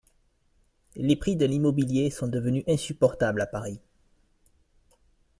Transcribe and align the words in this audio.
Les 0.95 1.15
prix 1.15 1.35
de 1.35 1.45
l'immobilier 1.45 2.09
sont 2.09 2.27
devenus 2.27 2.63
insupportables 2.67 3.39
à 3.39 3.45
Paris. 3.45 3.79